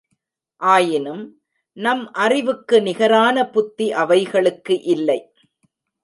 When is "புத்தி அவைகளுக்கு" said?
3.49-4.81